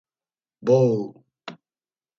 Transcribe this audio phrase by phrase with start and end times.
[0.67, 0.93] Bou!